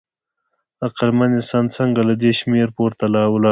[0.87, 3.49] عقلمن انسان څنګه له دې شمېر پورته ولاړ؟